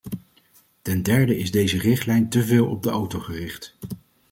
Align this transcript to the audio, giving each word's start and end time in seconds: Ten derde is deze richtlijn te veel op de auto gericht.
Ten 0.81 1.03
derde 1.03 1.37
is 1.37 1.51
deze 1.51 1.77
richtlijn 1.77 2.29
te 2.29 2.43
veel 2.45 2.67
op 2.69 2.83
de 2.83 2.89
auto 2.89 3.19
gericht. 3.19 3.77